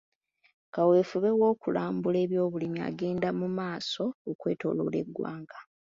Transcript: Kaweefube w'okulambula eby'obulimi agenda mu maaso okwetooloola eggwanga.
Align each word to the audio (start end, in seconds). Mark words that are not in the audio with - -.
Kaweefube 0.73 1.29
w'okulambula 1.39 2.17
eby'obulimi 2.25 2.79
agenda 2.89 3.29
mu 3.39 3.47
maaso 3.57 4.03
okwetooloola 4.31 4.97
eggwanga. 5.03 5.57